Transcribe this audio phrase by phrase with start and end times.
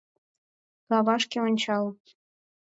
[0.87, 1.85] Кавашке ончал.